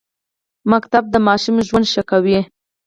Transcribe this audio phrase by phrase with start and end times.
[0.69, 2.39] ښوونځی د ماشوم ژوند ښه کوي